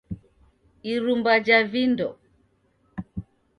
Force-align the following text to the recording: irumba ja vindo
irumba 0.93 1.31
ja 1.47 1.59
vindo 1.71 2.07